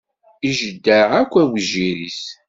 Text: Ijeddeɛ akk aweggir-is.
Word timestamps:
Ijeddeɛ 0.47 1.07
akk 1.19 1.33
aweggir-is. 1.41 2.21